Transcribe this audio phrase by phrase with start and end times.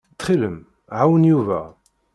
[0.13, 0.57] Ttxil-m,
[0.97, 1.61] ɛawen Yuba.